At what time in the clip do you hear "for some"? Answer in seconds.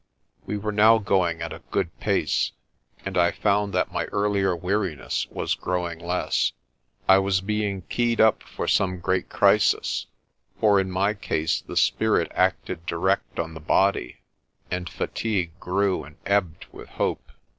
8.41-8.97